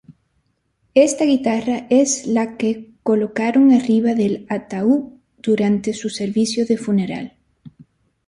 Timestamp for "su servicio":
5.93-6.65